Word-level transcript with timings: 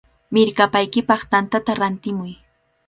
¡Mirkapaykipaq 0.33 1.21
tantata 1.31 1.71
rantiramuy! 1.79 2.31